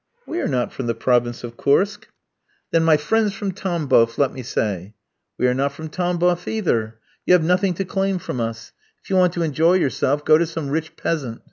[0.25, 2.07] "We are not from the province of Kursk."
[2.71, 4.95] "Then my friends from Tambof, let me say?"
[5.37, 6.97] "We are not from Tambof either.
[7.27, 8.71] You have nothing to claim from us;
[9.03, 11.39] if you want to enjoy yourself go to some rich peasant."